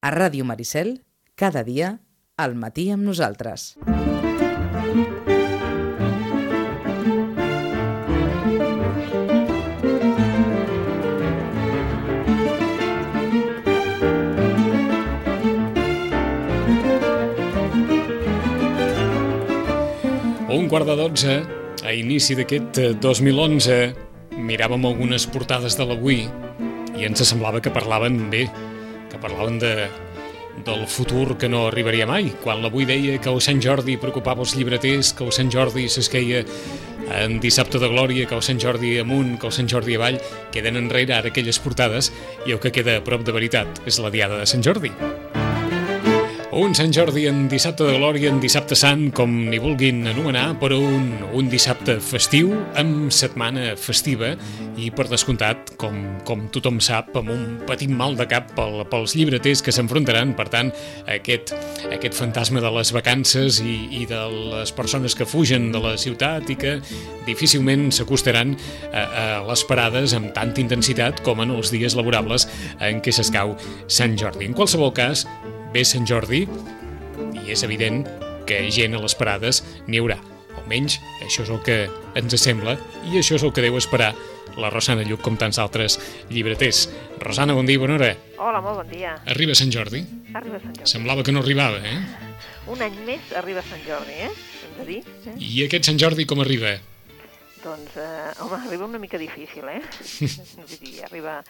[0.00, 1.02] A Ràdio Maricel,
[1.36, 1.98] cada dia,
[2.40, 3.74] al matí amb nosaltres.
[20.48, 21.36] Un quart de dotze,
[21.84, 23.78] a inici d'aquest eh, 2011,
[24.48, 26.24] miràvem algunes portades de l'avui
[26.96, 28.46] i ens semblava que parlaven bé,
[29.10, 29.88] que parlaven de,
[30.64, 32.32] del futur que no arribaria mai.
[32.42, 36.44] Quan l'avui deia que el Sant Jordi preocupava els llibreters, que el Sant Jordi s'esqueia
[37.20, 40.20] en dissabte de glòria, que el Sant Jordi amunt, que el Sant Jordi avall,
[40.54, 42.12] queden enrere ara aquelles portades
[42.46, 44.94] i el que queda a prop de veritat és la diada de Sant Jordi.
[46.50, 50.80] Un Sant Jordi en dissabte de glòria, en dissabte sant, com n'hi vulguin anomenar, però
[50.82, 51.04] un,
[51.38, 52.50] un dissabte festiu,
[52.80, 54.32] amb setmana festiva
[54.74, 55.94] i, per descomptat, com,
[56.26, 60.48] com tothom sap, amb un petit mal de cap pel, pels llibreters que s'enfrontaran, per
[60.50, 60.72] tant,
[61.14, 61.54] aquest,
[61.86, 64.24] aquest fantasma de les vacances i, i de
[64.56, 66.74] les persones que fugen de la ciutat i que
[67.30, 68.56] difícilment s'acostaran
[68.90, 72.50] a, a les parades amb tanta intensitat com en els dies laborables
[72.82, 73.54] en què s'escau
[73.86, 74.50] Sant Jordi.
[74.50, 75.28] En qualsevol cas,
[75.74, 76.44] ve Sant Jordi
[77.40, 78.02] i és evident
[78.48, 80.18] que gent a les parades n'hi haurà.
[80.58, 81.78] Almenys això és el que
[82.18, 82.76] ens sembla
[83.10, 84.12] i això és el que deu esperar
[84.58, 85.98] la Rosana Lluc com tants altres
[86.30, 86.88] llibreters.
[87.22, 88.10] Rosana, bon dia, bona hora.
[88.38, 89.14] Hola, molt bon dia.
[89.30, 90.02] Arriba Sant Jordi?
[90.34, 90.90] Arriba Sant Jordi.
[90.90, 91.98] Semblava que no arribava, eh?
[92.70, 94.30] Un any més arriba Sant Jordi, eh?
[94.30, 95.02] Hem de dir.
[95.30, 95.36] Eh?
[95.38, 96.74] I aquest Sant Jordi com arriba?
[97.60, 99.82] Doncs, eh, home, arriba una mica difícil, eh?
[100.56, 101.40] vull dir, arriba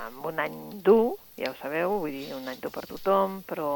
[0.00, 3.70] amb un any dur, ja ho sabeu, vull dir, un any dur per tothom, però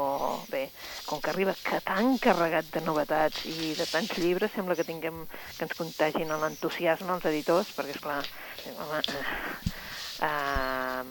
[0.51, 0.67] bé,
[1.09, 5.23] com que arriba que tan carregat de novetats i de tants llibres, sembla que tinguem
[5.57, 8.21] que ens contagin l'entusiasme els editors, perquè, esclar,
[8.65, 9.74] eh, home, eh,
[10.21, 11.03] eh,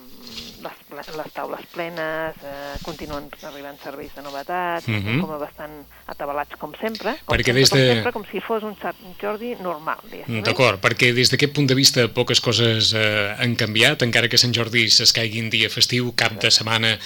[0.64, 5.04] les, les taules plenes, eh, continuen arribant serveis de novetats, mm Mhm.
[5.06, 5.20] -hmm.
[5.20, 5.74] com a bastant
[6.06, 8.96] atabalats com sempre, com, Perquè sempre, des com de- sempre, com si fos un Sant
[9.20, 9.98] Jordi normal?
[10.42, 14.52] D'acord, perquè des d'aquest punt de vista poques coses eh, han canviat, encara que Sant
[14.54, 16.98] Jordi s'escaigui en dia festiu, cap de setmana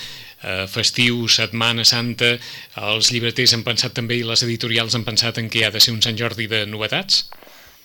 [0.42, 2.38] eh, festiu, setmana santa,
[2.76, 5.92] els llibreters han pensat també i les editorials han pensat en què ha de ser
[5.92, 7.28] un Sant Jordi de novetats?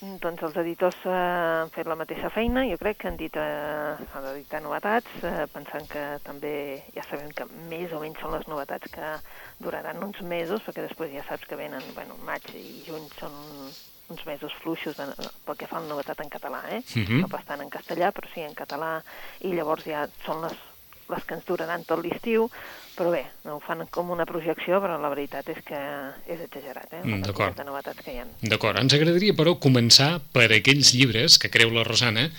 [0.03, 3.93] Doncs els editors eh, han fet la mateixa feina, jo crec que han dit eh,
[4.03, 6.53] han d'editar novetats, eh, pensant que també
[6.95, 9.13] ja sabem que més o menys són les novetats que
[9.63, 13.37] duraran uns mesos, perquè després ja saps que venen, bueno, maig i juny són
[14.11, 15.07] uns mesos fluixos de,
[15.47, 16.81] pel que fa a la novetat en català, eh?
[16.83, 17.23] Mhm.
[17.23, 18.97] No pas tant en castellà, però sí en català,
[19.39, 20.59] i llavors ja són les,
[21.09, 22.47] les que ens duraran tot l'estiu,
[22.97, 25.79] però bé, no ho fan com una projecció, però la veritat és que
[26.29, 27.03] és exagerat, eh?
[27.03, 27.57] Mm, d'acord.
[27.57, 28.27] de novetats que hi ha.
[28.41, 32.29] D'acord, ens agradaria però començar per aquells llibres que creu la Rosana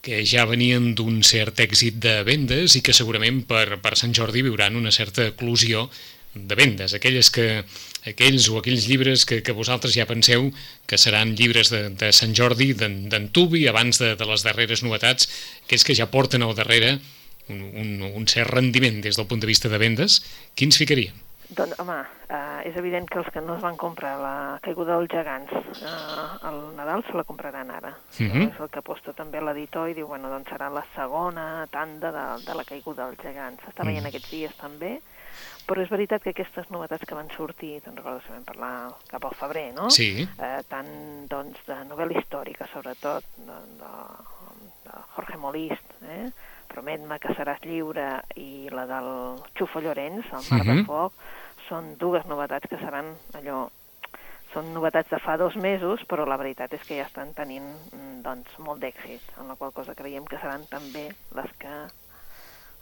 [0.00, 4.42] que ja venien d'un cert èxit de vendes i que segurament per, per Sant Jordi
[4.46, 5.90] viuran una certa eclosió
[6.32, 7.64] de vendes, aquelles que,
[8.06, 10.48] aquells o aquells llibres que, que vosaltres ja penseu
[10.86, 14.84] que seran llibres de, de Sant Jordi, d'en d'en Tubi, abans de, de les darreres
[14.86, 15.26] novetats,
[15.66, 17.00] aquells que ja porten al darrere
[17.50, 20.20] un, un, un cert rendiment des del punt de vista de vendes,
[20.54, 21.18] quins ficaríem?
[21.50, 21.96] Doncs, home,
[22.30, 25.50] eh, és evident que els que no es van comprar la caiguda dels gegants
[25.82, 27.96] eh, al Nadal se la compraran ara.
[28.18, 28.44] Mhm.
[28.44, 32.26] És el que aposta també l'editor i diu, bueno, doncs serà la segona tanda de,
[32.46, 33.64] de la caiguda dels gegants.
[33.66, 35.00] S'està veient aquests dies també,
[35.66, 38.72] però és veritat que aquestes novetats que van sortir, te'n recordes que vam parlar
[39.10, 39.90] cap al febrer, no?
[39.90, 40.22] Sí.
[40.22, 43.92] Eh, tant, doncs, de novel·la històrica, sobretot, de, de,
[44.86, 46.30] de Jorge Molist, eh?
[46.70, 48.06] Promet-me que seràs lliure,
[48.38, 49.10] i la del
[49.58, 50.76] Xufo Llorenç, el Mar Mhm.
[50.76, 51.12] de Foc,
[51.68, 53.68] són dues novetats que seran allò
[54.52, 58.22] són novetats de fa dos mesos, però la veritat és que ja estan tenint mm,
[58.24, 61.04] doncs, molt d'èxit, en la qual cosa creiem que seran també
[61.36, 61.74] les que,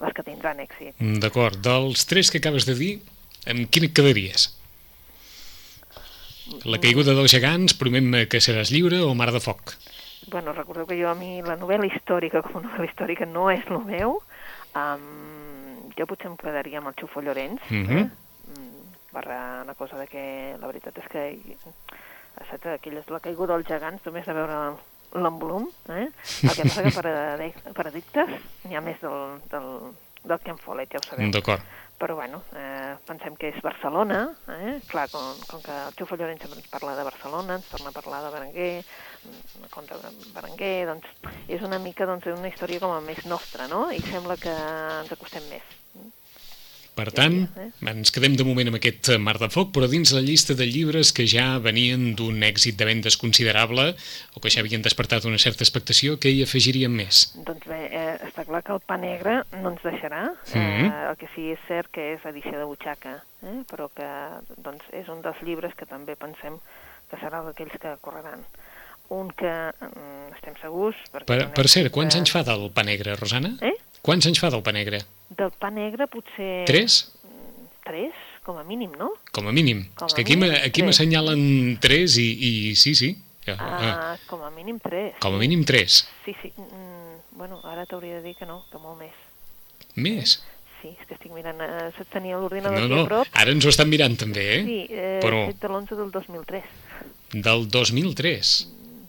[0.01, 0.95] les que tindran èxit.
[0.99, 3.03] Mm, D'acord, dels tres que acabes de dir,
[3.47, 4.55] amb quin et quedaries?
[6.65, 9.75] La caiguda dels gegants, promet-me que seràs lliure o mar de foc?
[10.31, 13.65] Bueno, recordeu que jo a mi la novel·la històrica com a novel·la històrica no és
[13.71, 14.19] el meu.
[14.77, 17.97] Um, jo potser em quedaria amb el Xufo Llorenç, Mhm.
[17.99, 18.05] eh?
[18.53, 21.25] Mm, barra una cosa de que la veritat és que
[22.51, 24.77] saps, aquella és la caiguda dels gegants, només de veure
[25.15, 26.09] l'envolum, eh?
[26.45, 28.29] El que passa que per, ade- per addictes
[28.65, 29.95] n'hi ha més del, del,
[30.25, 31.31] del Ken Follett, ja ho sabeu.
[31.33, 31.63] D'acord.
[31.99, 34.21] Però bueno, eh, pensem que és Barcelona,
[34.55, 34.77] eh?
[34.87, 37.97] clar, com, com que el Xufo Llorenç sempre ens parla de Barcelona, ens torna a
[37.97, 38.85] parlar de Berenguer,
[39.27, 39.99] mm, contra
[40.37, 41.11] Berenguer, doncs
[41.51, 43.89] és una mica doncs, una història com a més nostra, no?
[43.91, 45.75] I sembla que ens acostem més.
[46.99, 47.37] Per tant,
[47.87, 50.67] ens quedem de moment amb aquest eh, Mar de Foc, però dins la llista de
[50.67, 53.93] llibres que ja venien d'un èxit de vendes considerable
[54.35, 57.21] o que ja havien despertat una certa expectació, què hi afegiríem més?
[57.47, 60.25] Doncs bé, eh, està clar que el pa negre no ens deixarà.
[60.59, 63.15] Eh, el que sí és cert que és edició de butxaca,
[63.47, 64.11] eh, però que
[64.59, 66.59] doncs, és un dels llibres que també pensem
[67.09, 68.43] que serà d'aquells que correran.
[69.15, 70.99] Un que mm, estem segurs...
[71.15, 73.55] Per, per cert, quants que- anys fa del pa negre, Rosana?
[73.65, 73.77] Eh?
[74.03, 75.03] Quants anys fa del pa negre?
[75.37, 76.65] Del pa negre potser...
[76.69, 77.01] Tres?
[77.85, 78.13] Tres,
[78.45, 79.13] com a mínim, no?
[79.33, 79.87] Com a mínim.
[79.97, 83.15] Com És a que aquí mínim, me- aquí m'assenyalen tres i, i sí, sí.
[83.49, 85.15] Ah, Ah, com a mínim tres.
[85.25, 86.03] com a mínim tres.
[86.27, 86.51] Sí, sí.
[86.57, 89.15] Mm, bueno, ara t'hauria de dir que no, que molt més.
[89.97, 90.35] Més?
[90.83, 91.59] Sí, és que estic mirant...
[91.65, 93.33] Eh, tenia l'ordinador No, aquí no, a prop.
[93.33, 94.61] ara ens ho estan mirant també, eh?
[94.69, 96.69] Sí, eh, Però de l'11 del 2003.
[97.49, 98.53] del 2003.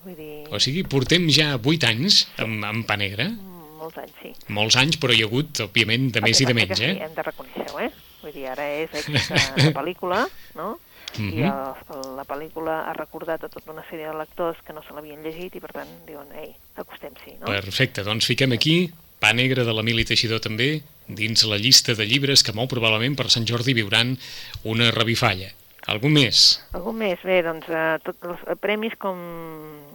[0.06, 3.28] Vull dir, O sigui, portem ja vuit anys amb, amb pa negre.
[3.36, 3.49] mm,
[3.80, 4.34] molts anys, sí.
[4.54, 6.94] Molts anys, però hi ha hagut, òbviament, de més i de menys, eh?
[6.94, 7.90] Sí, hem de reconèixer-ho, eh?
[8.22, 10.22] Vull dir, ara és aquesta la pel·lícula,
[10.60, 10.76] no?
[11.18, 11.46] I Mhm.
[11.50, 15.24] el, la pel·lícula ha recordat a tota una sèrie de lectors que no se l'havien
[15.26, 17.48] llegit i, per tant, diuen, ei, acostem-s'hi, no?
[17.50, 22.44] Perfecte, doncs fiquem aquí, pa negre de l'Emili Teixidor també, dins la llista de llibres
[22.46, 24.14] que molt probablement per Sant Jordi viuran
[24.70, 25.50] una revifalla.
[25.90, 26.60] Algú més?
[26.78, 27.18] Algú més?
[27.26, 29.18] Bé, doncs, eh, tots els premis com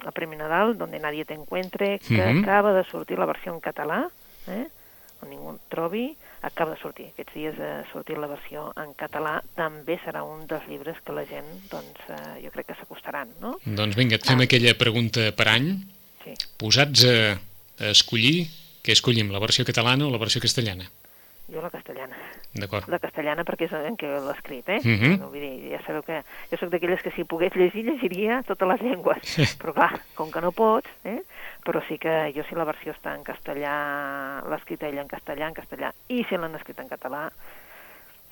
[0.05, 2.43] el Premi Nadal, Donde nadie te encuentre, que Mhm.
[2.43, 4.09] acaba de sortir la versió en català,
[4.49, 4.67] eh?
[5.23, 7.07] on ningú trobi, acaba de sortir.
[7.15, 11.25] Aquests dies ha sortit la versió en català, també serà un dels llibres que la
[11.25, 13.59] gent, doncs, eh, jo crec que s'acostaran, no?
[13.65, 14.45] Doncs vinga, et fem Ah.
[14.45, 15.85] aquella pregunta per any.
[16.25, 16.35] Sí.
[16.59, 17.39] Posats a,
[17.85, 18.49] a escollir,
[18.83, 20.91] què escollim, la versió catalana o la versió castellana?
[21.53, 22.17] Jo la castellana.
[22.57, 22.89] D'acord.
[22.89, 24.79] La castellana perquè és en què l'he escrit, eh?
[24.81, 25.11] Mhm.
[25.11, 28.69] Bueno, vull dir, ja sabeu que jo sóc d'aquelles que si pogués llegir, llegiria totes
[28.69, 29.37] les llengües.
[29.61, 31.21] Però clar, com que no pots, eh?
[31.65, 33.75] Però sí que jo si la versió està en castellà,
[34.49, 37.29] l'ha escrit ella en castellà, en castellà, i si l'han escrit en català,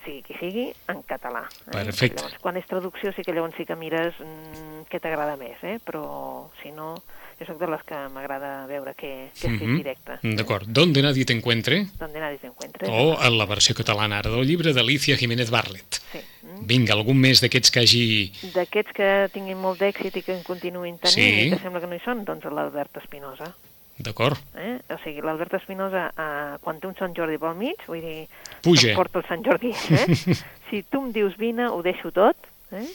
[0.04, 1.44] sigui qui sigui, en català.
[1.66, 1.70] Eh?
[1.72, 2.22] Perfecte.
[2.22, 5.78] Llavors, quan és traducció sí que llavors sí que mires mm, què t'agrada més, eh?
[5.84, 6.94] Però si no,
[7.38, 9.76] jo sóc de les que m'agrada veure què, què és Mhm.
[9.78, 10.18] directe.
[10.22, 10.66] D'acord.
[10.68, 11.86] Donde nadie te encuentre?
[11.98, 12.88] Donde nadie se encuentre.
[12.90, 16.00] O en la versió catalana ara del llibre d'Alicia Jiménez Barlet.
[16.12, 16.20] Sí.
[16.42, 16.66] Mm.
[16.66, 18.32] Vinga, algun més d'aquests que hagi...
[18.54, 21.46] D'aquests que tinguin molt d'èxit i que en continuïn tenint Sí.
[21.46, 23.54] i que sembla que no hi són, doncs l'Albert Espinosa.
[24.02, 24.38] D'acord.
[24.58, 24.78] Eh?
[24.90, 28.26] O sigui, l'Albert Espinosa, eh, quan té un Sant Jordi pel mig, vull dir,
[28.64, 28.90] Puja.
[28.92, 29.72] em porta el Sant Jordi.
[29.72, 30.36] Eh?
[30.70, 32.48] si tu em dius vine, ho deixo tot.
[32.72, 32.86] Eh?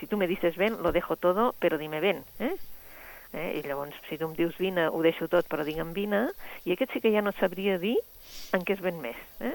[0.00, 2.24] Si tu me dices ven, lo dejo todo, però dime ven.
[2.40, 2.54] Eh?
[3.32, 3.60] Eh?
[3.60, 6.28] I llavors, si tu em dius vine, ho deixo tot, però digue'm vine.
[6.64, 7.98] I aquest sí que ja no sabria dir
[8.52, 9.20] en què es ven més.
[9.40, 9.54] Eh?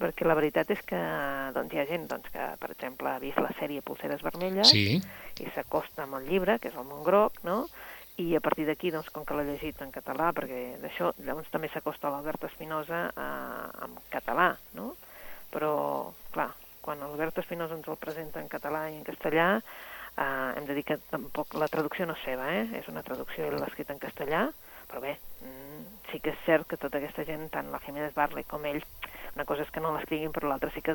[0.00, 0.98] perquè la veritat és que
[1.54, 4.96] doncs, hi ha gent doncs, que, per exemple, ha vist la sèrie Pulseres Vermelles Sí.
[5.40, 7.66] i s'acosta amb el llibre, que és el Montgroc, no?
[8.20, 11.70] I a partir d'aquí, doncs, com que l'ha llegit en català, perquè d'això, llavors també
[11.72, 14.92] s'acosta a l'Albert Espinosa eh, en català, no?
[15.50, 15.72] Però,
[16.34, 16.50] clar,
[16.84, 20.84] quan l'Albert Espinosa ens el presenta en català i en castellà, eh, hem de dir
[20.90, 22.66] que tampoc la traducció no és seva, eh?
[22.80, 24.46] és una traducció, l'ha escrit en castellà,
[24.90, 25.16] però bé,
[26.10, 28.82] sí que és cert que tota aquesta gent, tant la Jiménez Barley com ell,
[29.36, 30.92] una cosa és que no l'escriguin, però l'altra sí que,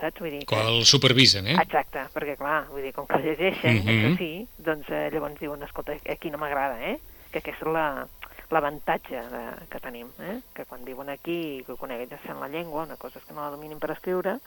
[0.00, 0.20] saps?
[0.20, 0.58] Vull dir que...
[0.60, 1.56] El supervisen, eh?
[1.62, 3.88] Exacte, perquè clar, vull dir, com que el llegeixen, Mhm.
[3.94, 6.98] això sí, doncs eh, llavors diuen, escolta, aquí no m'agrada, eh?
[7.32, 7.86] Que aquesta és la
[8.50, 9.20] l'avantatge
[9.70, 10.40] que tenim, eh?
[10.52, 12.10] que quan diuen aquí que coneguin
[12.40, 14.40] la llengua, una cosa és que no la dominin per escriure,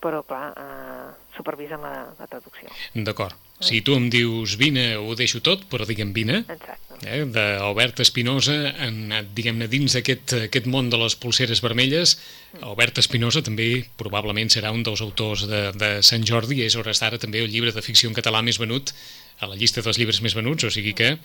[0.00, 2.70] però clar, eh, supervisen la, la traducció.
[2.94, 3.36] D'acord.
[3.60, 6.96] Si tu em dius vine, ho deixo tot, però digue'm vine, Exacte.
[7.04, 8.54] eh, d'Albert Espinosa,
[8.86, 12.16] en, diguem-ne, dins d'aquest aquest món de les pulseres vermelles,
[12.64, 17.20] Albert Espinosa també probablement serà un dels autors de, de Sant Jordi, és hores d'ara
[17.20, 18.94] també el llibre de ficció en català més venut
[19.40, 21.18] a la llista dels llibres més venuts, o sigui que eh,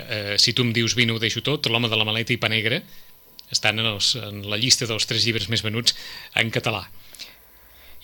[0.00, 2.48] eh, si tu em dius vine, ho deixo tot, l'home de la maleta i pa
[2.48, 2.80] negre
[3.52, 5.94] estan en, els, en la llista dels tres llibres més venuts
[6.40, 6.86] en català.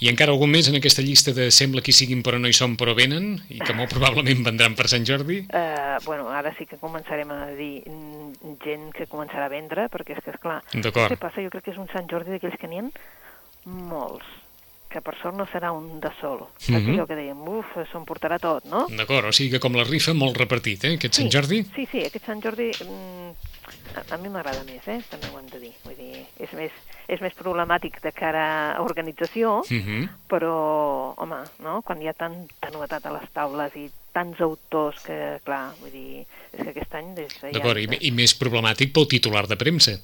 [0.02, 2.74] I encara algun més en aquesta llista de sembla que siguin però no hi són
[2.80, 5.44] però venen i que molt probablement vendran per Sant Jordi?
[5.46, 10.16] Eh, bueno, ara sí que començarem a dir mm, gent que començarà a vendre, perquè
[10.16, 11.38] és que, esclar, què passa?
[11.44, 12.88] Jo crec que és un Sant Jordi d'aquells que n'hi ha
[13.70, 14.26] molts,
[14.90, 16.48] que per sort no serà un de sol.
[16.58, 16.96] Saps Mhm.
[16.96, 18.86] allò que dèiem, uf, s'ho emportarà tot, no?
[18.90, 21.62] D'acord, o sigui que com la rifa molt repartit, eh, aquest Sant Sí, Jordi?
[21.76, 23.30] Sí, sí, aquest Sant Jordi mm,
[23.94, 25.00] a, a mi m'agrada més, eh?
[25.10, 25.72] també ho hem de dir.
[25.84, 26.72] Vull dir, és més,
[27.08, 28.44] és més problemàtic de cara
[28.76, 30.08] a organització, Uh -huh.
[30.28, 31.82] però, home, no?
[31.82, 36.26] quan hi ha tanta novetat a les taules i tants autors que, clar, vull dir,
[36.52, 37.14] és que aquest any...
[37.14, 39.98] Des de D'acord, i, i més problemàtic pel titular de premsa.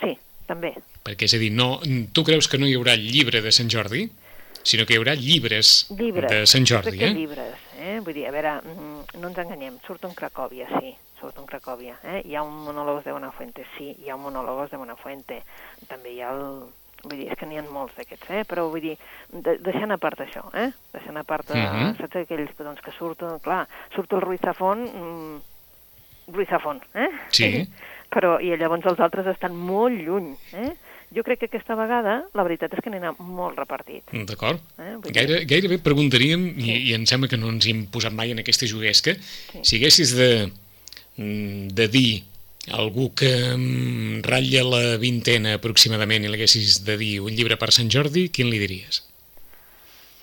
[0.00, 0.74] Sí, també.
[1.04, 1.80] Perquè, és a dir, no,
[2.12, 4.10] tu creus que no hi haurà llibre de Sant Jordi,
[4.62, 6.30] sinó que hi haurà llibres, Llibres.
[6.30, 7.14] de Sant Jo Jordi, eh?
[7.14, 8.00] llibres, eh?
[8.04, 11.96] Vull dir, a veure, mm, no ens enganyem, surt un Cracòvia, sí, surt un Cracòvia,
[12.04, 12.22] eh?
[12.24, 15.42] Hi ha un monòlegos de Buenafuente, sí, hi ha un monòlegos de Buenafuente.
[15.88, 16.64] També hi ha el,
[17.04, 18.42] vull dir, és que n'hi ha molts d'aquests, eh?
[18.48, 18.96] però vull dir,
[19.32, 20.70] de, deixant a part això, eh?
[20.92, 21.76] deixant a part, uh Mhm.
[21.76, 21.96] -huh.
[21.98, 25.40] saps aquells que, doncs, que surten, clar, surt el Ruiz Zafón, mm,
[26.32, 27.08] Ruiz Zafón, eh?
[27.30, 27.68] Sí.
[28.14, 30.72] però, i llavors els altres estan molt lluny, eh?
[31.12, 34.04] Jo crec que aquesta vegada la veritat és que n'hi ha molt repartit.
[34.12, 34.60] D'acord.
[34.78, 36.90] Eh, vull Gaire, gairebé preguntaríem, i, Sí.
[36.90, 39.16] i em sembla que no ens hi hem posat mai en aquesta juguesca,
[39.62, 40.52] si haguessis de,
[41.20, 42.22] de dir
[42.72, 47.88] algú que mm, ratlla la vintena aproximadament i l'haguessis de dir un llibre per Sant
[47.92, 49.04] Jordi, quin li diries?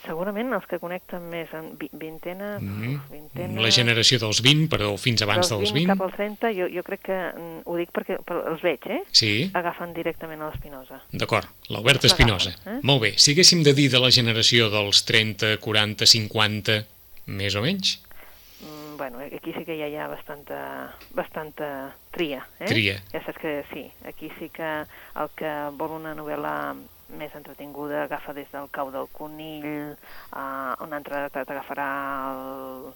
[0.08, 3.02] Segurament els que connecten més vi- vintena, Mm.
[3.12, 3.60] vintena...
[3.62, 5.90] La generació dels 20, però fins abans dels 20.
[5.92, 9.02] cap als 30, jo, jo crec que, mm, ho dic perquè però els veig, eh?
[9.12, 11.02] Sí, Agafen directament a l'Espinosa.
[11.12, 11.48] d'acord.
[11.68, 12.56] L'Albert Espinosa.
[12.66, 12.80] eh?
[12.84, 13.14] Molt bé.
[13.18, 16.86] Si haguéssim de dir de la generació dels 30, 40, 50,
[17.26, 18.00] més o menys?
[18.98, 22.66] Bueno, aquí sí que ja hi ha bastanta, bastanta tria, eh?
[22.66, 22.96] Tria.
[23.14, 26.74] Ja saps que sí, aquí sí que el que vol una novel·la
[27.18, 29.94] més entretinguda agafa des del cau del conill,
[30.34, 31.88] uh, un altre t'agafarà
[32.34, 32.90] el,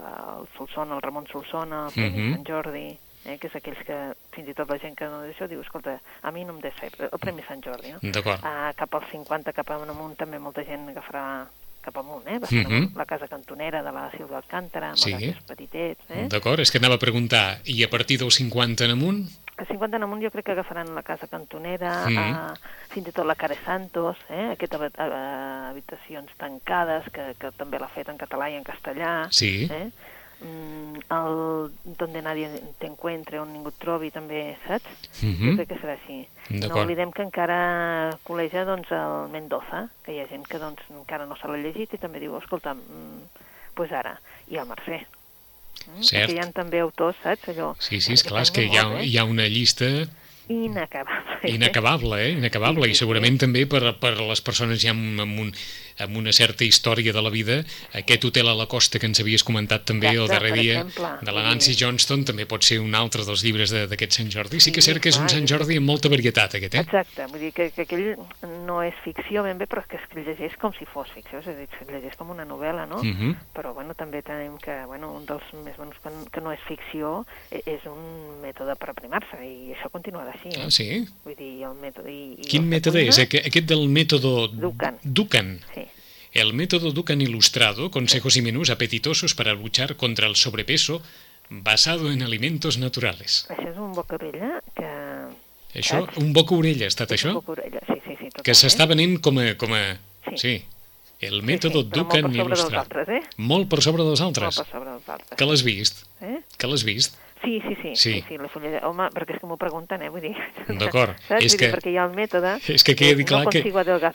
[0.00, 2.32] el Solsona, el Ramon Solsona, el Premi Mhm.
[2.34, 2.86] Sant Jordi,
[3.26, 3.98] eh, que és aquells que
[4.32, 6.86] fins i tot la gent que no d'això diu, escolta, a mi no em deixa
[6.86, 7.98] el Premi Sant Jordi, no?
[8.00, 8.40] D'acord.
[8.44, 11.46] Uh, cap als 50, cap amunt, també molta gent agafarà
[11.80, 12.38] cap amunt, eh?
[12.38, 12.76] Bastant Mhm.
[12.76, 12.96] amunt.
[12.96, 15.12] La casa cantonera de la Silva Alcàntara, amb Sí.
[15.12, 16.26] els petitets, eh?
[16.28, 19.28] D'acord, és que anava a preguntar, i a partir dels 50 en amunt?
[19.56, 22.16] A 50 en amunt jo crec que agafaran la casa cantonera, Mhm.
[22.16, 22.54] uh,
[22.88, 24.50] fins i tot la Care Santos, eh?
[24.52, 24.90] aquestes habi-
[25.70, 29.28] habitacions tancades, que, que també l'ha fet en català i en castellà.
[29.30, 29.68] Sí.
[29.70, 29.90] Eh?
[30.40, 34.88] Mm, el Donde nadie te encuentre, on ningú et trobi, també, saps?
[35.20, 35.50] Mhm.
[35.50, 36.26] Jo crec que serà així.
[36.50, 41.26] No oblidem que encara col·legia doncs, el Mendoza, que hi ha gent que doncs, encara
[41.26, 43.44] no se l'ha llegit i també diu, escolta, mm,
[43.74, 44.18] pues ara,
[44.48, 45.04] i el Mercè.
[45.86, 46.02] Mm?
[46.02, 46.26] Cert.
[46.28, 47.48] Que hi ha també autors, saps?
[47.52, 49.06] Allò, Sí, sí, és clar, és que hi ha, molt, eh?
[49.06, 49.86] hi ha una llista
[50.48, 51.50] Inacabable.
[51.54, 52.30] inacabable, eh?
[52.32, 55.52] Inacabable, Sí, i sí, segurament també per, per les persones ja amb, amb, un,
[56.00, 57.64] amb una certa història de la vida,
[57.94, 60.74] aquest hotel a la costa que ens havies comentat també el Exacte, darrer per dia,
[60.80, 61.10] exemple.
[61.26, 64.30] de la Nancy dir- Johnston, també pot ser un altre dels llibres de- d'aquest Sant
[64.30, 64.60] Jordi.
[64.60, 66.54] Sí que és Sí, cert que és un clar, Sant és- Jordi amb molta varietat,
[66.54, 66.80] aquest, eh?
[66.80, 68.16] Exacte, vull dir que, que aquell
[68.66, 71.46] no és ficció ben bé, però és que es llegeix com si fos ficció, és
[71.46, 73.02] a dir, es llegeix com una novel·la, no?
[73.02, 73.36] Mhm.
[73.54, 77.26] Però bueno, també tenim que bueno, un dels més bons que, que no és ficció
[77.50, 80.48] e- és un mètode per aprimar-se i això continuarà així.
[80.48, 80.62] Eh?
[80.64, 81.06] Ah, sí?
[81.24, 82.10] Vull dir, el mètode...
[82.10, 83.18] I, i Quin el de mètode és?
[83.18, 84.96] Aquest, del método Dukan.
[85.04, 85.60] Dukan.
[85.74, 85.84] Sí,
[86.32, 91.02] El método Dukan ilustrado, consejos y menús apetitosos para luchar contra el sobrepeso
[91.48, 93.46] basado en alimentos naturales.
[93.50, 94.90] això és un bocabella que...
[95.74, 96.16] Això, Saps?
[96.18, 97.30] un boca orella ha estat és això?
[97.30, 98.44] un boca-orella, Sí, sí, sí, totalment.
[98.46, 99.54] Que s'està venent com a...
[99.58, 99.82] Com a...
[100.30, 100.36] Sí.
[100.36, 100.54] Sí.
[101.20, 102.80] El Sí, mètode sí, però Dukan molt per sobre dels il·lustrat.
[102.80, 103.20] altres, eh?
[103.36, 104.56] Molt per sobre dels Molt altres.
[104.62, 105.36] per sobre dels altres.
[105.38, 106.04] Que l'has vist?
[106.22, 106.38] Eh?
[106.56, 107.18] Que l'has vist?
[107.42, 107.94] Sí, sí, Sí.
[107.96, 108.80] sí, sí, sí, la fulla...
[108.86, 110.34] Home, perquè és que m'ho pregunten, eh, vull dir...
[110.68, 112.52] D'acord, és Vull dir, que- perquè hi ha el mètode...
[112.68, 113.62] És que quedi clar no que...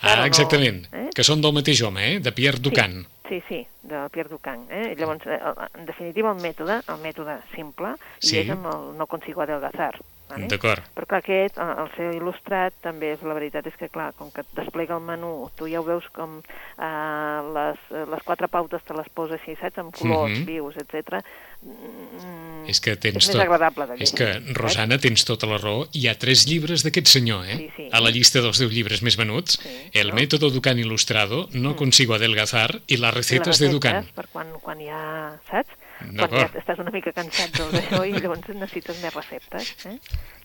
[0.00, 0.84] Ah, no, exactament.
[0.92, 1.08] eh?
[1.14, 2.20] Que són del mateix home, eh?
[2.22, 3.00] De Pierre Dukan.
[3.28, 4.68] Sí, sí, de Pierre Ducan.
[4.70, 4.94] Eh?
[4.96, 5.40] Llavors, eh,
[5.74, 8.36] en definitiva, el mètode, el mètode simple, Sí.
[8.36, 9.96] i és amb el no consigo adelgazar.
[10.28, 10.48] Vale?
[10.50, 10.82] D'acord.
[10.96, 14.30] Però clar, aquest, el el seu il·lustrat, també és, la veritat és que, clar, com
[14.34, 18.48] que et desplega el menú, tu ja ho veus com eh, les, eh, les quatre
[18.48, 20.44] pautes te les posa així, saps, amb colors Mhm.
[20.46, 21.22] vius, etc.
[21.62, 23.36] Mm, És que tens és tot...
[23.36, 24.18] més agradable de És llegir.
[24.18, 24.58] que, saps?
[24.58, 25.86] Rosana, tens tota la raó.
[25.94, 27.56] Hi ha tres llibres d'aquest senyor, eh?
[27.56, 27.88] Sí, sí.
[27.92, 29.58] A la llista dels deu llibres més venuts.
[29.62, 30.14] Sí, El no?
[30.18, 33.92] método Dukan ilustrado, No consigo adelgazar i I les recetas de Dukan.
[34.02, 35.70] receptes, Per quan, quan ja, saps?
[36.14, 39.74] Ja estàs una mica cansat del d'això i llavors necessites més receptes.
[39.86, 39.96] Eh?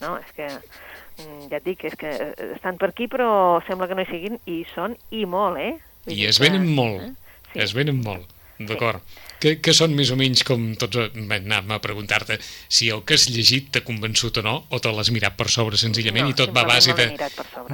[0.02, 3.88] No, és que, mm, ja et dic, és que eh, estan per aquí però sembla
[3.88, 5.74] que no hi siguin i són i molt, eh?
[6.06, 7.02] Vull I es que- venen molt.
[7.02, 7.12] eh?
[7.54, 7.60] Sí.
[7.60, 8.30] Es venen molt.
[8.62, 9.02] D'acord.
[9.42, 10.96] Que, que són més o menys com tots...
[11.16, 12.36] Bé, anàvem a preguntar-te
[12.70, 15.80] si el que has llegit t'ha convençut o no, o te l'has mirat per sobre
[15.82, 17.08] senzillament No, i tot va a base de...
[17.16, 17.30] eh?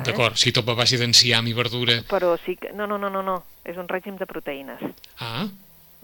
[0.07, 1.97] D'acord, si tot va a base d'enciam i verdura...
[2.07, 2.71] Però sí que...
[2.71, 3.35] No, no, no, no, no.
[3.67, 4.79] És un règim de proteïnes.
[5.19, 5.43] Ah,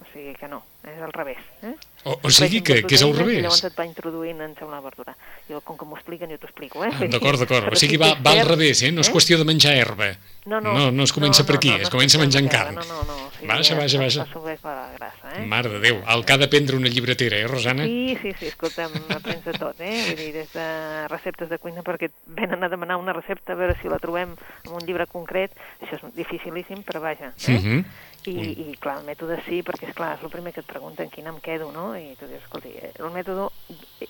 [0.01, 1.41] O sigui que no, és al revés.
[1.61, 1.75] Eh?
[2.05, 3.41] O, o sigui que, que és al I revés.
[3.43, 5.15] llavors et va introduint en segona verdura.
[5.49, 6.91] Jo, com que m'ho expliquen, jo t'ho explico, eh?
[6.93, 7.71] Ah, D'acord, d'acord.
[7.73, 8.91] O sigui, va, va al revés, eh?
[8.91, 10.13] No és qüestió de menjar herba.
[10.45, 12.57] No, no, no, no es comença per aquí, no, es no comença comença menjant per
[12.57, 12.75] carn.
[12.75, 13.15] No, no, no.
[13.27, 14.23] O sigui, Baixa, baixa, baixa.
[14.27, 15.45] Es subeix la grassa, eh?
[15.47, 17.85] Mare de Déu, el que ha d'aprendre una llibretera, eh, Rosana?
[17.87, 19.93] Sí, sí, sí, escolta'm, aprens de tot, eh?
[20.09, 20.67] Vull dir, des de
[21.07, 24.35] receptes de cuina, perquè et venen a demanar una recepta, a veure si la trobem
[24.65, 27.59] en un llibre concret, això és dificilíssim, però vaja, eh?
[27.59, 27.85] Mhm.
[28.23, 28.31] I,
[28.71, 31.27] I, clar, el mètode sí, perquè, és clar és el primer que et pregunten quin
[31.27, 31.89] em quedo, no?
[31.97, 33.49] I tu dius, escolti, eh, el mètode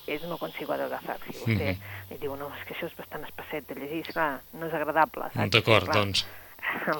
[0.08, 1.18] és no consigo adelgazar.
[1.26, 2.14] Si vostè Mhm.
[2.16, 5.30] i diu, no, és que això és bastant espesset de llegir, esclar, no és agradable?
[5.50, 5.96] D'acord, Clar.
[5.98, 6.26] doncs.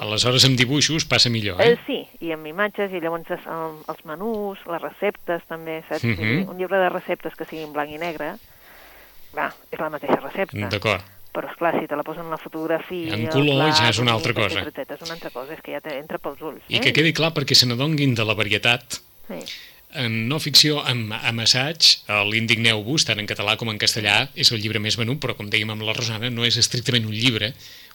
[0.00, 1.78] Aleshores, amb dibuixos passa millor, Eh, eh?
[1.86, 6.04] sí, i amb imatges, i llavors es, el, els menús, les receptes també, saps?
[6.04, 6.16] Mhm.
[6.16, 8.34] Vull dir, Un llibre de receptes que sigui en blanc i negre,
[9.32, 10.68] clar, és la mateixa recepta.
[10.68, 11.02] D'acord.
[11.34, 13.12] però és clar, si te la posen la fotografia...
[13.12, 14.60] En color plat, ja és una altra cosa.
[14.60, 16.62] etcètera, És una altra cosa, és que ja entra pels ulls.
[16.68, 16.80] I eh?
[16.80, 19.40] que quedi clar perquè se n'adonguin de la varietat Sí.
[19.94, 21.90] En no ficció, amb, amb assaig,
[22.30, 25.70] l'Indigneu-vos, tant en català com en castellà, és el llibre més venut, però com dèiem
[25.74, 27.52] amb la Rosana, no és estrictament un llibre,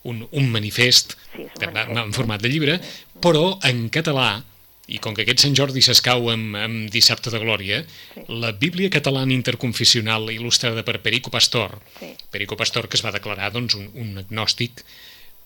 [0.07, 1.97] un, un manifest, Sí, un manifest.
[2.05, 2.79] en format de llibre,
[3.21, 4.43] però en català,
[4.89, 7.83] i com que aquest Sant Jordi s'escau amb, amb Dissabte de Glòria,
[8.15, 8.23] Sí.
[8.29, 12.15] la Bíblia catalana interconfessional il·lustrada per Perico Pastor, Sí.
[12.31, 14.83] Perico Pastor que es va declarar doncs, un, un agnòstic,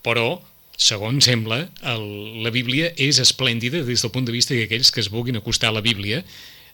[0.03, 0.41] però,
[0.77, 2.07] segons sembla, el,
[2.43, 5.77] la Bíblia és esplèndida des del punt de vista d'aquells que es vulguin acostar a
[5.77, 6.23] la Bíblia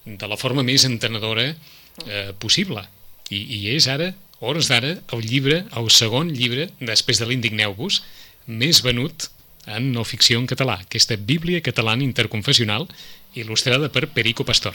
[0.05, 2.85] de la forma més entenedora eh, possible.
[3.29, 8.01] I, I és ara, hores d'ara, el llibre, el segon llibre, després de l'Indigneu-vos,
[8.47, 9.29] més venut
[9.69, 12.87] en no ficció en català, aquesta Bíblia catalana interconfessional
[13.37, 14.73] il·lustrada per Perico Pastor.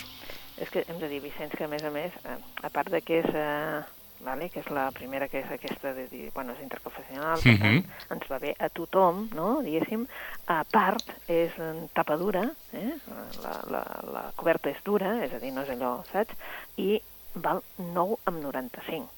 [0.61, 2.15] És que hem de dir, Vicenç, que a més a més,
[2.63, 3.81] a part de que és, eh,
[4.25, 7.61] vale, que és la primera que és aquesta, de dir, bueno, és interconfessional, per Mhm.
[7.61, 10.07] tant, ens va bé a tothom, no?, diguéssim.
[10.47, 12.95] A part, és en tapa dura, eh?
[13.43, 16.35] la, la, la coberta és dura, és a dir, no és allò, saps?
[16.77, 17.03] I
[17.35, 19.11] val 9,95.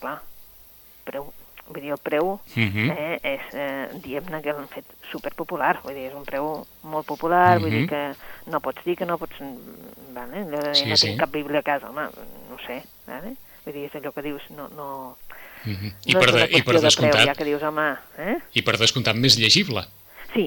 [0.00, 0.20] Clar,
[1.04, 1.32] preu,
[1.66, 2.90] vull dir, el preu Mhm.
[2.90, 7.58] eh, és, eh, diguem-ne que l'han fet superpopular, vull dir, és un preu molt popular,
[7.60, 7.78] vull Mhm.
[7.78, 8.16] dir que
[8.50, 9.36] no pots dir que no pots...
[9.38, 10.42] Vale?
[10.44, 11.06] Allò de dir, Sí, no sí.
[11.08, 12.08] tinc cap bíblia a casa, home,
[12.50, 13.36] no sé, vale?
[13.68, 14.70] Vull dir, és allò que dius, no...
[14.72, 14.88] no
[15.66, 15.88] Mhm.
[16.06, 17.84] I, no per de, I per de descomptat, preu, ja que dius, home,
[18.22, 18.36] eh?
[18.56, 19.82] i per descomptat més llegible.
[20.30, 20.44] Sí,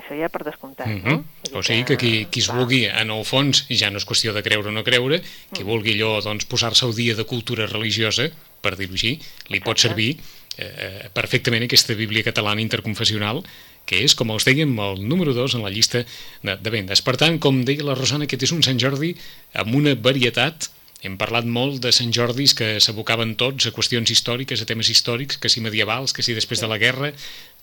[0.00, 1.18] això ja per descomptat, Mm no?
[1.18, 1.24] -hmm.
[1.44, 4.32] Dir O sigui que qui, qui es vulgui, en el fons, ja no és qüestió
[4.32, 5.20] de creure o no creure,
[5.52, 5.66] qui Mm.
[5.66, 8.30] vulgui allò doncs, posar-se al dia de cultura religiosa,
[8.62, 9.88] per dir-ho així, li pot Exacte.
[9.88, 10.18] servir
[10.58, 10.64] eh,
[11.04, 13.44] eh, perfectament aquesta Bíblia catalana interconfessional,
[13.84, 16.04] que és, com els dèiem, el número 2 en la llista
[16.42, 17.02] de, de vendes.
[17.02, 19.14] Per tant, com deia la Rosana, aquest és un Sant Jordi
[19.52, 20.70] amb una varietat
[21.04, 25.40] hem parlat molt de Sant Jordis que s'abocaven tots a qüestions històriques, a temes històrics,
[25.40, 27.12] que si medievals, que si després de la guerra,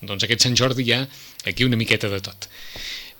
[0.02, 1.02] doncs aquest Sant Jordi hi ha
[1.50, 2.48] aquí una miqueta de tot.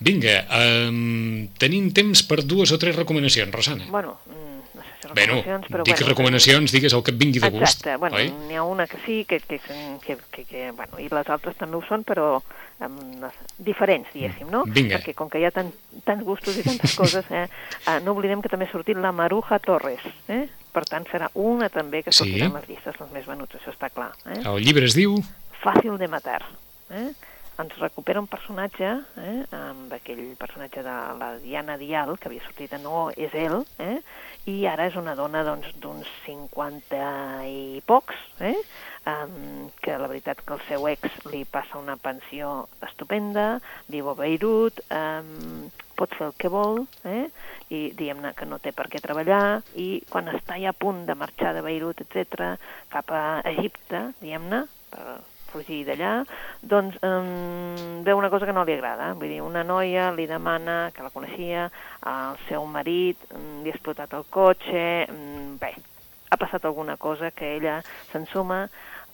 [0.05, 0.41] Vinga,
[0.87, 3.87] um, tenim temps per dues o tres recomanacions, Rosana.
[3.91, 4.17] Bueno,
[5.07, 5.83] si Bueno, recomanacions, però...
[5.85, 8.87] dic bueno, recomanacions, digues el que et vingui de gust, Exacte, bueno, n'hi ha una
[8.87, 12.41] que sí, que, que, que, que, que, bueno, i les altres també ho són, però
[12.79, 14.63] les, diferents, diguéssim, no?
[14.67, 14.97] Vinga.
[14.99, 15.71] Perquè com que hi ha tant,
[16.03, 17.45] tants gustos i tantes coses, eh,
[17.87, 20.45] eh, no oblidem que també ha sortit la Maruja Torres, eh?
[20.75, 22.23] Per tant, serà una també que Sí.
[22.25, 24.11] sortirà en les llistes dels més venuts, això està clar.
[24.25, 24.41] Eh?
[24.43, 25.15] El llibre es diu...
[25.63, 26.41] Fàcil de matar.
[26.91, 27.13] Eh?
[27.55, 29.35] Ens recupera un personatge, eh?
[29.55, 34.01] amb aquell personatge de la Diana Dial, que havia sortit a No és ell, eh?
[34.51, 36.99] i ara és una dona doncs, d'uns 50
[37.47, 38.57] i pocs, eh?
[39.07, 43.45] um, que la veritat que el seu ex li passa una pensió estupenda,
[43.87, 47.29] viu a Beirut, um, pot fer el que vol, eh?
[47.71, 51.15] i diguem-ne que no té per què treballar, i quan està ja a punt de
[51.15, 52.59] marxar de Beirut, etc
[52.91, 53.23] cap a
[53.55, 55.07] Egipte, diguem-ne, per
[55.55, 56.13] fugir d'allà,
[56.61, 59.13] doncs um, veu una cosa que no li agrada.
[59.15, 61.69] Vull dir, una noia li demana, que la coneixia,
[62.11, 65.73] al seu marit, um, li ha explotat el cotxe, um, bé,
[66.29, 67.79] ha passat alguna cosa que ella
[68.11, 68.65] s'ensuma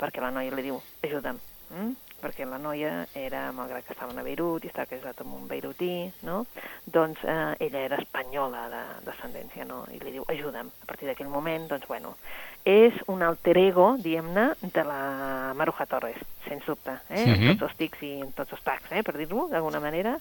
[0.01, 1.37] perquè la noia li diu, ajuda'm,
[1.69, 2.10] mm?
[2.21, 6.11] Perquè la noia era, malgrat que estaven a Beirut i estava casat amb un beirutí,
[6.27, 6.45] no?
[6.85, 9.83] doncs eh, ella era espanyola de descendència, no?
[9.91, 10.71] i li diu, ajuda'm.
[10.83, 12.13] A partir d'aquell moment, doncs, bueno,
[12.65, 15.01] és un alter ego, diguem-ne, de la
[15.57, 17.25] Maruja Torres, sens dubte, eh?
[17.25, 17.33] Mhm.
[17.33, 19.01] amb tots els tics i amb tots els tacs, eh?
[19.01, 20.17] per dir-ho d'alguna manera,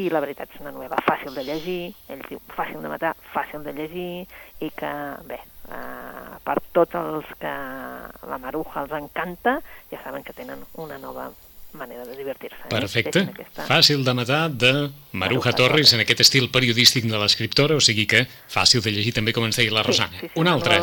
[0.00, 3.62] i la veritat és una novel·la fàcil de llegir, ell diu fàcil de matar, fàcil
[3.62, 4.26] de llegir,
[4.60, 4.92] i que,
[5.28, 5.40] bé,
[5.72, 7.52] eh, per tots els que
[8.28, 9.58] la Maruja els encanta,
[9.90, 11.30] ja saben que tenen una nova
[11.72, 12.66] manera de divertir-se.
[12.66, 12.68] Eh?
[12.68, 13.22] Perfecte.
[13.22, 13.64] Deixin Aquesta...
[13.64, 15.92] Fàcil de matar de Maruja Maruja Torres Torres.
[15.96, 19.56] en aquest estil periodístic de l'escriptora, o sigui que fàcil de llegir també, com ens
[19.56, 20.12] deia la Rosana.
[20.20, 20.76] Sí, sí, sí, Una altra.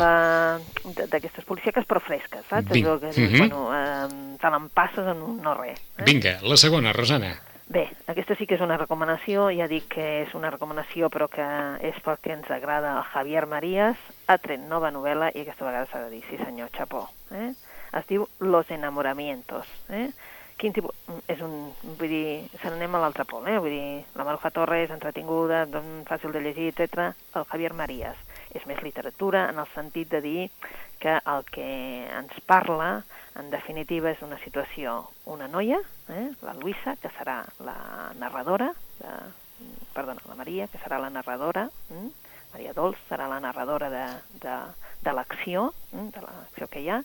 [0.82, 2.68] d- D'aquestes policíaques, però fresques, saps?
[2.74, 2.90] Vinga.
[2.96, 3.38] Allò que dius, Mhm.
[3.38, 5.78] bueno, eh, te l'empasses en un no res.
[5.98, 6.02] Eh?
[6.04, 7.38] Vinga, la segona, Rosana.
[7.70, 11.44] Bé, aquesta sí que és una recomanació, ja dic que és una recomanació però que
[11.86, 16.00] és perquè ens agrada el Javier Marías, ha tret nova novel·la i aquesta vegada s'ha
[16.02, 17.04] de dir, sí senyor, xapó.
[17.30, 17.52] Eh?
[17.94, 19.70] Es diu Los enamoramientos.
[19.86, 20.08] Eh?
[20.58, 20.98] Quin tipus...
[21.30, 21.70] És un...
[21.94, 22.24] Vull dir,
[22.58, 23.60] se n'anem a l'altre pol, eh?
[23.62, 25.62] Vull dir, la Maruja Torres, entretinguda,
[26.10, 27.12] fàcil de llegir, etc.
[27.38, 28.18] El Javier Marías
[28.50, 30.40] és més literatura en el sentit de dir
[31.00, 31.66] que el que
[32.06, 33.02] ens parla,
[33.40, 35.80] en definitiva, és una situació, una noia,
[36.12, 37.76] eh, la Luisa, que serà la
[38.20, 39.14] narradora, de,
[39.96, 42.10] perdona, la Maria, que serà la narradora, mm,
[42.52, 44.06] Maria Dolç serà la narradora de,
[44.44, 44.56] de,
[45.06, 47.00] de l'acció, mm, de l'acció que hi ha,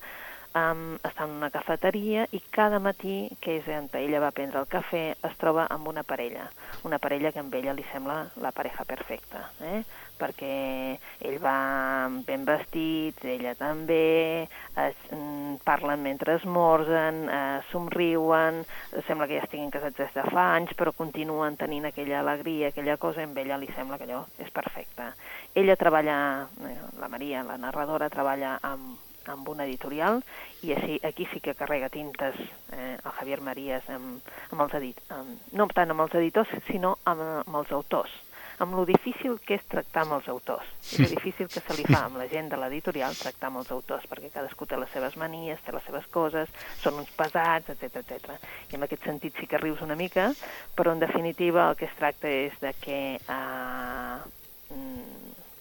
[0.56, 4.70] um, està en una cafeteria i cada matí, que és on ella va prendre el
[4.72, 6.48] cafè, es troba amb una parella.
[6.88, 9.84] Una parella que amb ella li sembla la pareja perfecta, eh?
[10.16, 10.96] perquè
[11.28, 14.48] ell va ben vestit, ella també,
[14.80, 18.64] es, mm, parlen mentre esmorzen, eh, somriuen,
[19.08, 22.98] sembla que ja estiguin casats des de fa anys, però continuen tenint aquella alegria, aquella
[22.98, 25.12] cosa, amb ella li sembla que allò és perfecte.
[25.54, 30.22] Ella treballa, eh, la Maria, la narradora, treballa amb amb una editorial
[30.64, 32.38] i així, aquí sí que carrega tintes
[32.72, 36.98] eh, el Javier Marías amb, amb els edit, amb, no tant amb els editors, sinó
[37.04, 38.22] amb, amb els autors
[38.58, 41.86] amb lo difícil que és tractar amb els autors, i lo difícil que se li
[41.88, 45.18] fa amb la gent de l'editorial tractar amb els autors, perquè cadascú té les seves
[45.20, 46.52] manies, té les seves coses,
[46.84, 48.38] són uns pesats, etc etc.
[48.72, 50.30] I en aquest sentit sí que rius una mica,
[50.76, 53.95] però en definitiva el que es tracta és de que eh,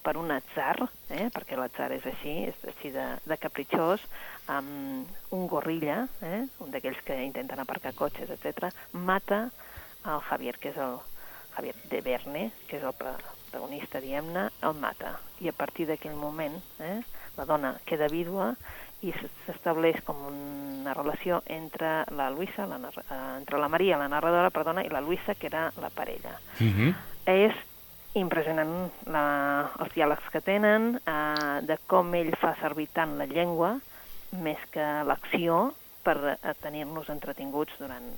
[0.05, 0.77] per un atzar,
[1.09, 4.05] eh, perquè l'atzar és així, és així de, de capritxós,
[4.53, 9.49] amb un gorrilla, eh, un d'aquells que intenten aparcar cotxes, etc, mata
[10.05, 11.01] el Javier, que és el,
[11.55, 15.17] Javier de Verne, que és el protagonista, diguem-ne, el mata.
[15.40, 17.01] I a partir d'aquell moment, eh,
[17.38, 18.53] la dona queda vídua
[19.05, 19.12] i
[19.47, 24.85] s'estableix com una relació entre la Luisa, la, eh, entre la Maria, la narradora, perdona,
[24.85, 26.38] i la Luisa, que era la parella.
[26.59, 26.88] Uh mhm.
[26.88, 26.95] -huh.
[27.27, 27.55] És
[28.18, 28.74] impressionant
[29.11, 29.24] la,
[29.83, 33.74] els diàlegs que tenen, eh, de com ell fa servir tant la llengua
[34.44, 35.72] més que l'acció
[36.05, 38.09] per tenir-nos entretinguts durant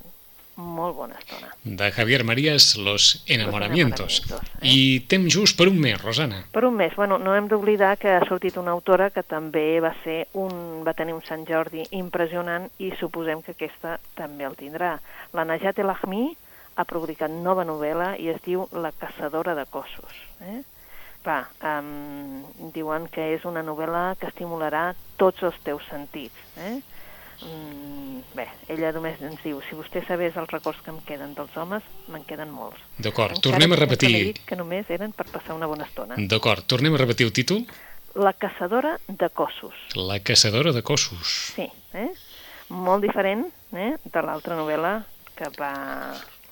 [0.57, 1.51] molt bona estona.
[1.63, 4.21] De Javier Marías, Los enamoramientos.
[4.21, 4.67] Los enamoramientos eh?
[4.67, 6.43] I temps just per un mes, Rosana.
[6.51, 6.95] Per un mes.
[6.95, 10.95] Bueno, no hem d'oblidar que ha sortit una autora que també va ser un, va
[10.97, 14.97] tenir un Sant Jordi impressionant i suposem que aquesta també el tindrà.
[15.37, 16.25] La Najat El Ahmi
[16.77, 20.19] ha publicat nova novel·la i es diu La caçadora de cossos.
[20.45, 20.61] Eh?
[21.25, 22.43] Va, um,
[22.75, 26.45] diuen que és una novel·la que estimularà tots els teus sentits.
[26.61, 26.77] Eh?
[27.37, 31.57] Mm, bé, ella només ens diu si vostè sabés els records que em queden dels
[31.57, 32.79] homes, me'n queden molts.
[33.01, 34.13] D'acord, tornem a repetir...
[34.13, 36.17] Que, dit que només eren per passar una bona estona.
[36.17, 37.65] D'acord, tornem a repetir el títol?
[38.17, 39.75] La caçadora de cossos.
[39.97, 41.35] La caçadora de cossos.
[41.57, 42.09] Sí, eh?
[42.69, 43.93] molt diferent eh?
[44.03, 44.97] de l'altra novel·la
[45.37, 45.71] que va,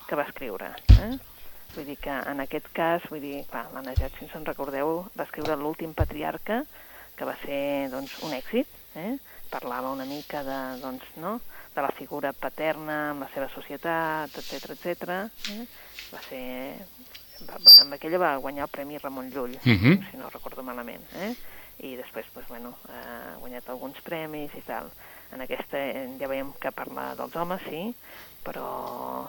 [0.06, 0.72] que va escriure.
[0.96, 1.14] Eh?
[1.74, 5.02] Vull dir que en aquest cas, vull dir, clar, la Najat, si ens en recordeu,
[5.18, 6.62] va escriure l'últim patriarca,
[7.16, 9.16] que va ser doncs, un èxit, eh?
[9.50, 11.38] parlava una mica de, doncs, no?
[11.76, 15.18] de la figura paterna amb la seva societat, etc etc.
[15.52, 15.66] Eh?
[16.12, 16.46] Va ser...
[17.44, 19.84] Va, va, amb aquella va guanyar el Premi Ramon Llull, uh mhm.
[19.84, 20.10] -huh.
[20.10, 21.04] si no recordo malament.
[21.20, 21.34] Eh?
[21.84, 24.90] I després, doncs, bueno, ha guanyat alguns premis i tal.
[25.32, 27.94] En aquesta eh, ja veiem que parla dels homes, sí,
[28.42, 29.28] però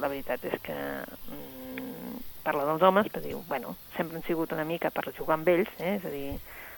[0.00, 4.66] la veritat és que mm, parla dels homes, però diu, bueno, sempre han sigut una
[4.68, 5.96] mica per jugar amb ells, eh?
[5.98, 6.36] és a dir,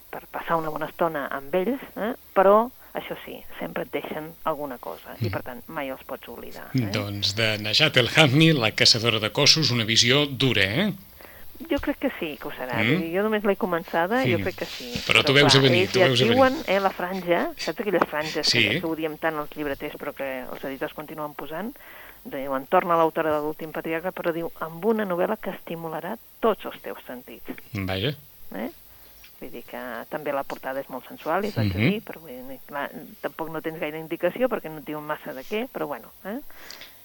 [0.08, 2.14] per passar una bona estona amb ells, eh?
[2.36, 2.68] però
[2.98, 6.70] això sí, sempre et deixen alguna cosa i per tant mai els pots oblidar.
[6.72, 6.88] Eh?
[6.94, 10.88] Doncs de Najat El Hamni, la caçadora de cossos, una visió dura, eh?
[11.68, 12.78] Jo crec que sí, que ho serà.
[12.78, 13.08] Mm.
[13.10, 14.36] Jo només l'he començada i mm.
[14.36, 14.92] jo crec que sí.
[14.94, 16.36] Però, però tu veus clar, a venir, tu veus a venir.
[16.36, 18.62] diuen, eh, la franja, saps aquelles franges sí.
[18.62, 21.72] que, que ho diem tant els llibreters però que els editors continuen posant?
[22.24, 26.80] Diuen, torna l'autora de l'últim patriarca, però diu, amb una novel·la que estimularà tots els
[26.84, 27.54] teus sentits.
[27.88, 28.14] Vaja.
[28.58, 28.68] Eh?
[29.38, 31.90] Vull dir que també la portada és molt sensual, i vaig mm -hmm.
[31.90, 35.42] dir, però dir, clar, tampoc no tens gaire indicació perquè no et diuen massa de
[35.42, 36.40] què, però bueno, eh?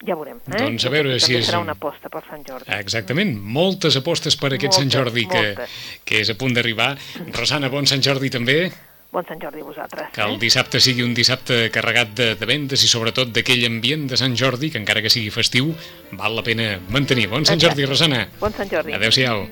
[0.04, 0.40] ja veurem.
[0.48, 0.58] Eh?
[0.58, 1.46] Doncs a veure si és...
[1.48, 2.72] serà una aposta per Sant Jordi.
[2.76, 5.68] Exactament, moltes apostes per aquest moltes, Sant Jordi que,
[6.04, 6.98] que és a punt d'arribar.
[7.32, 8.72] Rosana, bon Sant Jordi també.
[9.14, 10.08] Bon Sant Jordi a vosaltres.
[10.16, 14.18] Que el dissabte sigui un dissabte carregat de, de vendes i sobretot d'aquell ambient de
[14.18, 15.70] Sant Jordi que encara que sigui festiu
[16.18, 17.30] val la pena mantenir.
[17.30, 18.26] Bon Sant Jordi, Rosana.
[18.42, 18.98] Bon Sant Jordi.
[18.98, 19.46] Adéu-siau.